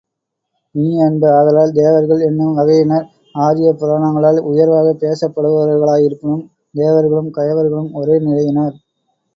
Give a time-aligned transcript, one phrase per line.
[0.75, 3.05] இனிய அன்ப, ஆதலால் தேவர்கள் என்னும் வகையினர்
[3.39, 6.43] ஆரியப்புராணங்களால் உயர்வாகப் பேசப் படுவர்களாயிருப்பினும்
[6.75, 8.77] தேவர்களும், கயவர்களும் ஒரே நிலையினர்.